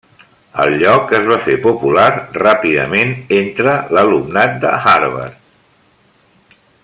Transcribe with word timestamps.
El 0.61 0.71
lloc 0.83 1.11
es 1.17 1.27
va 1.31 1.37
fer 1.47 1.57
popular 1.65 2.05
ràpidament 2.45 3.13
entre 3.41 3.77
l'alumnat 3.97 4.59
de 4.65 4.73
Harvard. 4.95 6.57